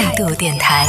[0.00, 0.86] 态度电台，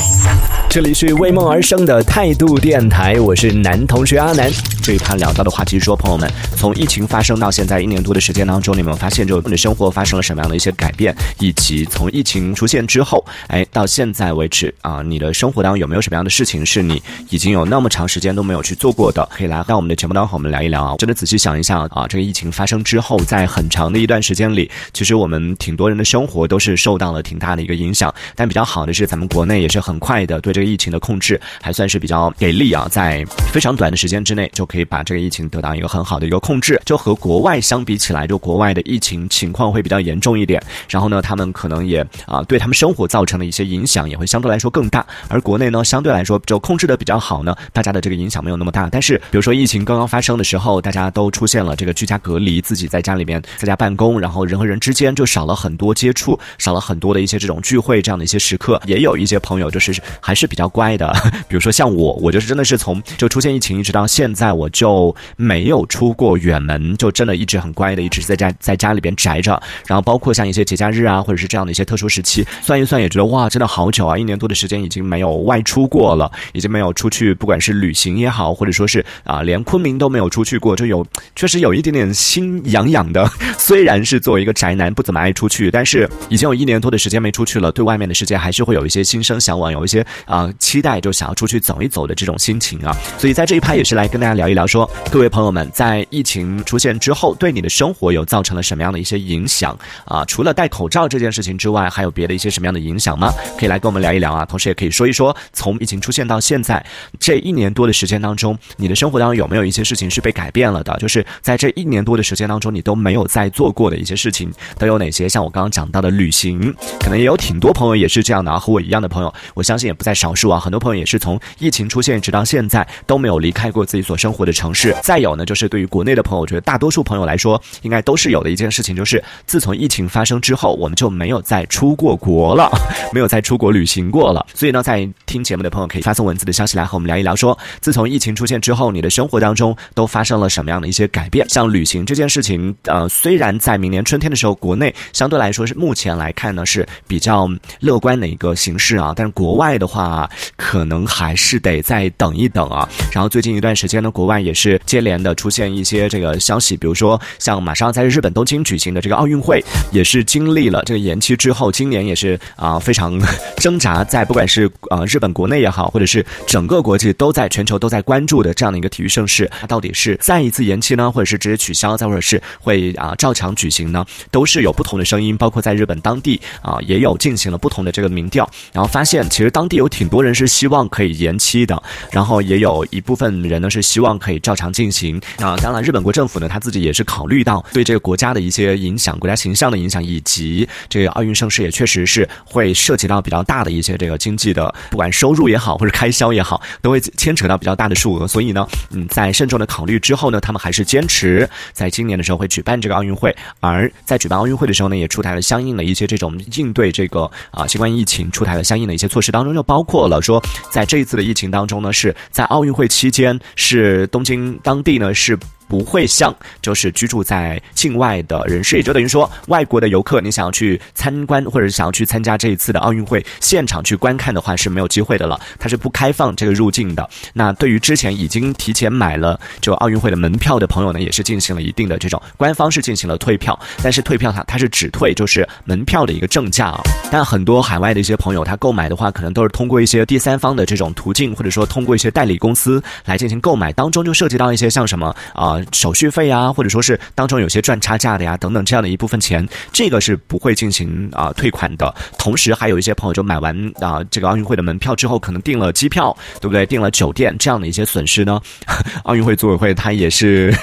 [0.70, 4.52] 这里是为梦而生的态度电台，我是男同学阿南。
[4.84, 19.28] 这一盘聊到的话题说，朋友们，从疫情发生到现在一年多的时间当中，你们发现就你的生活发生了什么样的一些改变，以及从疫情出现之后，哎，到现在为止啊，你的生活当中有没有什么样的事情是你已经有那么长时间都没有去做过的？
[19.32, 20.96] 可以来到我们的节目当中和我们聊一聊啊。
[20.98, 28.14] 真的仔细想一下啊，这个疫情发生之后，在很长的一段时间里，其实我们挺多人的生活都是受到了挺大的一个影响。
[28.36, 36.80] 但比较好的是，咱们国内也是很快的对这个疫情的控制还算是比较给力啊，在非常短的时间之内就可以把这个疫情得到一个很好的一个控制。
[36.86, 40.62] 就和国外相比起来，就国外的疫情情况会比较严重一点。
[40.90, 45.06] 然后呢，他们可能也啊，对他们生活造成的一些影响也会相对来说更大。
[45.28, 48.90] 而国内呢，相对来说就控制的比较好呢，大家的这个影响没有那么大。
[48.92, 58.82] 但是，比如说疫情刚刚发生的时候，大家都出现了这个居家隔离，自己在家里面在家办公，然后人和人之间就少了很多接触，少了很多的一些这种聚会这样的一些时刻。
[58.86, 61.14] 也有有一些朋友就是还是比较乖的，
[61.48, 69.62] 比如说像我，我就是真的是从就出现疫情一直到现在，我就没有出过远门，就真的一直很乖的，一直在家在家里边宅着。
[69.86, 83.30] 然后包括像一些节假日啊，或者是这样的一些特殊时期，算一算也觉得哇，真的好久啊，一年多的时间已经没有外出过了，已经没有出去，不管是旅行也好，或者说是啊，连昆明都没有出去过，就有确实有一点点心痒痒的。
[83.58, 92.96] 虽然是作为一个宅男，不怎么爱出去，但是已经有一年多的时间没出去了，对外面的世界还是会有一些心生向往，有一些啊期待，就想要出去走一走的这种心情啊。
[93.18, 99.76] 所以在这一趴也是来跟大家聊一聊，说各位朋友们在疫情出现之后，对你的生活有造成了什么样的一些影响
[100.06, 100.24] 啊？
[100.26, 103.32] 除了戴口罩这件事情之外，还有别的一些什么样的影响吗？
[103.58, 104.46] 可以来跟我们聊一聊啊。
[104.46, 106.86] 同时也可以说一说，从疫情出现到现在
[107.20, 110.98] 这一年多的时间当中，你的生活当中有没有一些事情是被改变了的？
[110.98, 115.30] 就是在这一年多的时间当中，你都没有在做过的一些事情都有哪些？
[115.30, 120.60] 像我刚刚讲到的旅行，可能也有挺多朋友也是这样的啊，和我一样的朋友，我相信也不在少数啊。
[120.60, 124.96] 很多朋友也是从疫情出现直到现在都没有离开过自己所生活的城市。
[125.02, 132.70] 再有呢，就是对于国内的朋友，我觉得大多数朋友来说，应该都是有的一件事情，就是自从疫情发生之后，我们就没有再出过国了，
[133.14, 134.46] 没有再出国旅行过了。
[134.54, 141.48] 所以呢，在听节目的朋友可以发送文字的消息来和我们聊一聊，说自从疫情出现之后，你的生活当中都发生了什么样的一些改变？
[141.50, 152.88] 像旅行这件事情，呃，虽然在明年春天的时候，国内相对来说是目前来看呢是比较乐观的一个形形式啊，但是国外的话，可能还是得再等一等啊。
[153.12, 159.62] 然后最近一段时间呢，国外也是接连的出现一些这个消息，比如说像马上在日本东京举行的这个奥运会，
[159.92, 163.20] 也是经历了这个延期之后，今年也是啊非常
[163.58, 174.06] 挣扎，在不管是啊日本国内也好，或者是整个国际都在全球都在关注的这样的一个体育盛事，到底是再一次延期呢，或者是直接取消，再或者是会啊照常举行呢？
[174.32, 185.56] 都是有不同的声音，包括在日本当地啊也有进行了不同的这个民调，然后发现其实当地有挺多人是希望可以延期的，然后也有一部分人呢是希望可以照常进行啊。
[185.58, 198.28] 当然，日本国政府呢他自己也是考虑到对这个国家的一些影响、国家形象的影响，以及这个奥运盛事也确实是会涉及到比较大的一些这个经济的，不管收入也好或者开销也好，都会牵扯到比较大的数额。
[198.28, 203.36] 所以呢，嗯，在慎重的考虑之后呢，他们还是坚持在今年的时候会举办这个奥运会。
[203.60, 215.40] 而在举办奥运会的时候呢，也出台了相应的一些这种应对这个啊新冠疫情出台还有相应的一些措施，当中就包括了说，在这一次的疫情当中呢，是在奥运会期间，是东京当地呢是。
[215.72, 227.10] 不会像就是居住在境外的人士，也就等于说外国的游客，你想要去参观或者是想要去参加这一次的奥运会现场去观看的话是没有机会的了，它是不开放这个入境的。
[227.32, 236.82] 那对于之前已经提前买了就奥运会的门票的朋友呢，也是进行了一定的这种官方是进行了退票，但是退票它它是只退就是门票的一个正价啊。
[237.10, 245.61] 但很多海外的一些朋友他购买的话，可能都是通过一些第三方的这种途径，或者说通过一些代理公司来进行购买，当中就涉及到一些像什么啊。
[245.72, 251.94] 手续费啊，或者说是当中有些赚差价的呀，等等这样的一部分钱，这个是不会进行啊退款的。
[252.18, 256.66] 同时，还有一些朋友就买完啊这个奥运会的门票之后，可能订了机票，对不对？
[256.66, 258.40] 订了酒店这样的一些损失呢，
[259.04, 260.54] 奥运会组委会他也是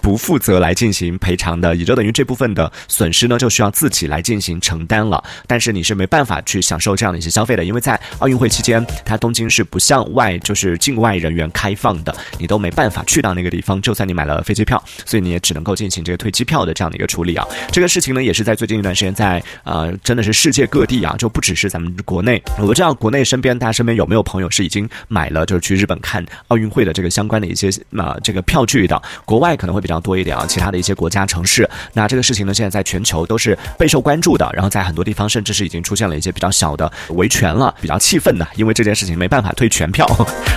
[0.00, 5.22] 不负责来进行赔偿的，也就等于这部分的损失呢，就需要自己来进行承担了。
[5.46, 14.42] 但是你是没办法去享受这样的一些消费的，因为在奥运会期间，它东京是不向外就是境外人员开放的，你都没办法去到那个地方，就算你买了。
[14.46, 17.44] 飞机票，所以你也只能够进行这个退机票的这样的一个处理啊。
[17.72, 22.40] 这个事情呢，也是在最近一段时间，在呃，真的是世界各地啊，就不只是咱们国内。
[22.58, 29.02] 我不知道国内身边大家身边有没有朋友是已经买了就是去日本看奥运会的这个相关的一些啊这个票据的。
[29.24, 31.68] 国外可能会比较多一点啊，其他的一些国家城市。
[31.92, 40.06] 那这个事情呢，现在在全球都是备受关注的，然后在很多地方甚至是已经出现了一些比较小的维权了，比较气愤的，因为这件事情没办法退全票。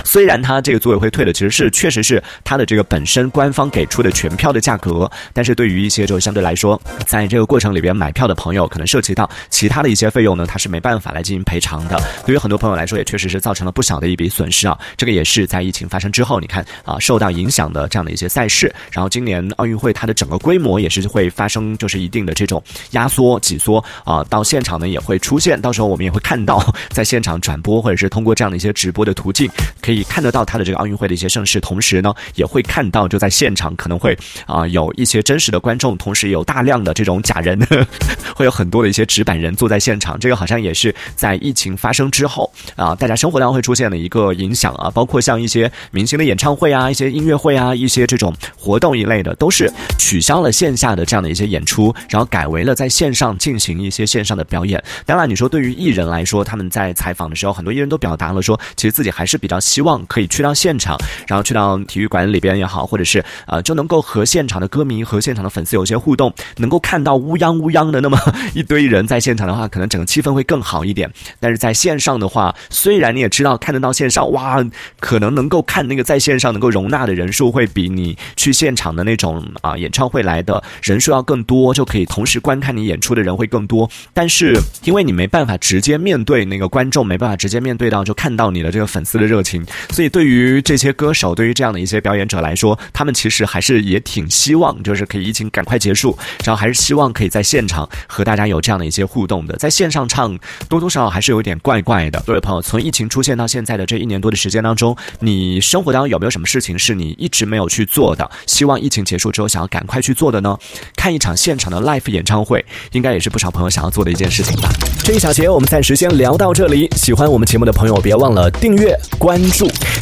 [0.04, 11.98] 虽然他这个组委会退的其实是确实是他的这个本身官方给给出的全票的价格，但是对于一些就相对来说，在这个过程里边买票的朋友，可能涉及到其他的一些费用呢，他是没办法来进行赔偿的。
[12.26, 14.78] 对于很多朋友来说，也确实是造成了不小的一笔损失啊。
[14.98, 18.70] 这个也是在疫情发生之后，你看啊，受到影响的这样的一些赛事。
[18.90, 26.62] 然后今年奥运会它的整个规模也是会发生就是一定的这种压缩挤缩啊，到现场呢也会出现，到时候我们也会看到
[26.92, 29.50] 在现场转播或者是通过这样的一些直播的途径，
[29.80, 37.58] 可以看得到它的这个奥运会的一些盛世，同时呢也会看到就在现场可能会啊有一些真实的观众，同时有大量的这种假人，
[38.34, 54.82] 会有很多的一些纸板人坐在现场，这个好像也是在疫情发生之后啊，大家生活当中会出现的一个影响啊，包括像一些明星的演唱会啊，一些音乐会啊，一些这种活动一类的，都是取消了线下的这样的一些演出，然后改为了在线上进行一些线上的表演。
[55.04, 60.96] 当然，你说对于艺人来说，他们在采访的时候，很多艺人都表达了说，其实自己还是比较希望可以去到现场，
[61.26, 68.16] 然后去到体育馆里边也好，或者是啊，就能够和现场的歌迷和现场的粉丝有一些互动，能够看到乌泱乌泱的那么
[68.54, 71.10] 一堆人在现场的话，可能整个气氛会更好一点。
[71.40, 74.64] 但是在线上的话，虽然你也知道看得到线上，哇，
[75.00, 83.90] 可能能够看那个在线上能够容纳的人数会比你去现场的那种啊演唱会来的人数要更多，就可以同时观看你演出的人会更多。
[84.14, 99.56] 但是因为你没办法直接面对那个观众，没办法直接面对到就看到你的这个粉丝的热情，所以对于这些歌手，对于这样的一些表演者来说，他们其实还是也挺希望，就是可以疫情赶快结束，然后还是希望可以在现场和大家有这样的一些互动的。
[99.56, 100.38] 在线上唱
[100.68, 102.22] 多多少少还是有点怪怪的。
[102.26, 108.30] 各位朋友，从疫情出现到现在的这一年多的时间当中，你生活当中有没有什么事情是你一直没有去做的？
[108.46, 110.56] 希望疫情结束之后想要赶快去做的呢？
[110.96, 114.68] 看一场现场的 live 演唱会，应该也是不少朋友想要做的一件事情吧。
[115.04, 116.88] 这一小节我们暂时先聊到这里。
[116.96, 119.68] 喜欢我们节目的朋友，别忘了订阅关注。